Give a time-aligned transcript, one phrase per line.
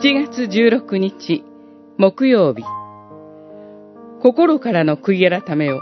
[0.00, 1.42] 7月16日、
[1.96, 2.62] 木曜日。
[4.22, 5.80] 心からの悔い改めを、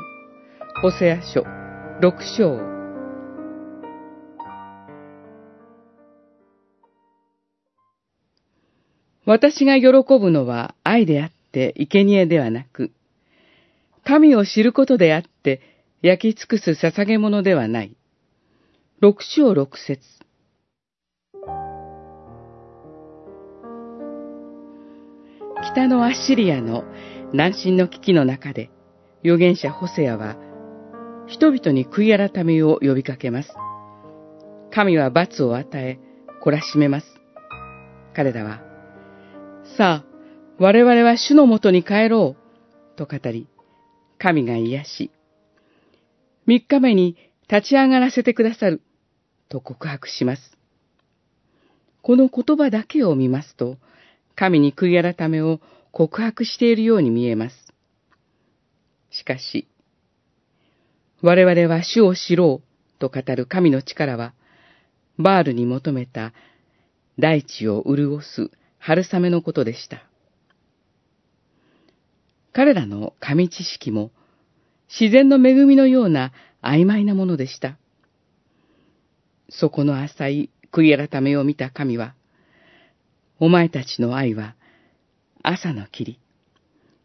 [0.81, 1.43] ホセア書
[2.01, 2.59] 6章。
[9.27, 9.89] 私が喜
[10.19, 12.93] ぶのは愛であって生贄ではなく、
[14.03, 15.61] 神を知ることであって
[16.01, 17.95] 焼き尽くす捧げ物ではない。
[19.01, 20.01] 六章六節
[25.77, 26.85] 北のアッシリアの
[27.33, 28.71] 南進の危機の中で、
[29.23, 30.39] 預言者ホセアは、
[31.27, 33.51] 人々に悔い改めを呼びかけます。
[34.73, 35.99] 神は罰を与え、
[36.43, 37.07] 懲らしめます。
[38.15, 38.63] 彼らは、
[39.77, 40.05] さあ、
[40.59, 42.37] 我々は主のもとに帰ろ
[42.95, 43.47] う、と語り、
[44.17, 45.11] 神が癒し、
[46.47, 47.19] 三日目に
[47.51, 48.81] 立ち上がらせてくださる、
[49.51, 50.57] と告白します。
[52.01, 53.77] この言葉だけを見ますと、
[54.37, 57.57] 神に悔い改めを告白しているように見えます。
[59.11, 59.67] しかし、
[61.23, 64.35] 我々は主を知ろうと語る神の力は、
[65.19, 66.33] バールに求めた
[67.19, 70.03] 大地を潤す春雨のことでした。
[72.53, 74.11] 彼らの神知識も
[74.89, 77.77] 自然の恵みのような曖昧なものでした。
[79.49, 82.15] そこの浅い悔い改めを見た神は、
[83.39, 84.55] お前たちの愛は
[85.43, 86.19] 朝の霧、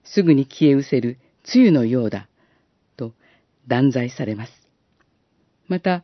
[0.04, 1.20] すぐに消え失せる
[1.54, 2.28] 梅雨のようだ、
[2.98, 3.14] と
[3.68, 4.54] 断罪されます。
[5.68, 6.04] また、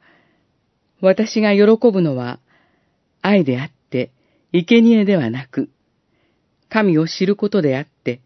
[1.01, 2.39] 私が喜ぶのは
[3.21, 4.11] 愛であって
[4.53, 5.69] 生贄ではなく、
[6.69, 8.21] 神を知ることであって、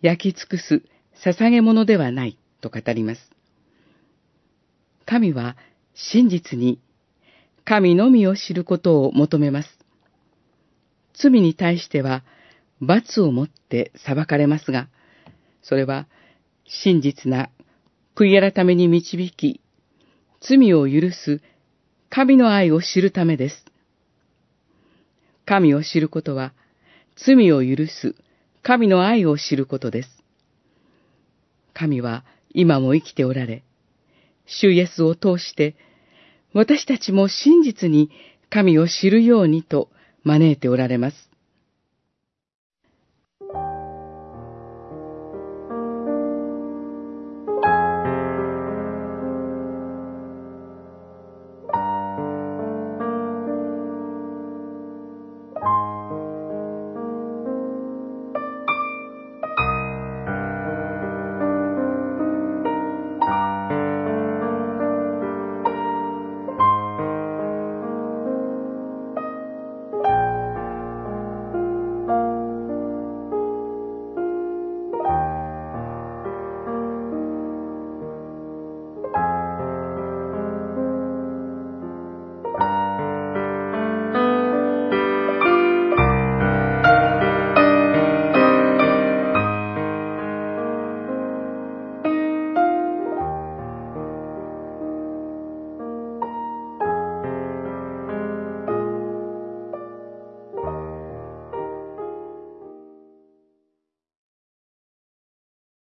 [0.00, 0.82] 焼き尽くす
[1.24, 3.30] 捧げ物ではないと語ります。
[5.04, 5.56] 神は
[5.94, 6.80] 真実に
[7.64, 9.81] 神のみを知ることを求めます。
[11.14, 12.22] 罪に対しては
[12.80, 14.88] 罰をもって裁かれますが、
[15.62, 16.06] それは
[16.64, 17.50] 真実な
[18.14, 19.60] 悔い改めに導き、
[20.40, 21.40] 罪を許す
[22.10, 23.64] 神の愛を知るためです。
[25.46, 26.52] 神を知ることは、
[27.16, 28.14] 罪を許す
[28.62, 30.08] 神の愛を知ることです。
[31.72, 33.64] 神は今も生きておられ、
[34.46, 35.74] 主イエスを通して、
[36.52, 38.10] 私たちも真実に
[38.50, 39.88] 神を知るようにと
[40.24, 41.31] 招いておられます。